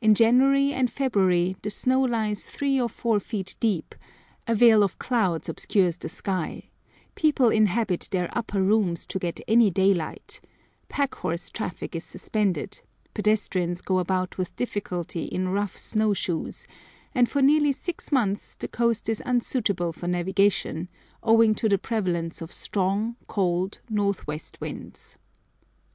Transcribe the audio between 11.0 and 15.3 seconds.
horse traffic is suspended, pedestrians go about with difficulty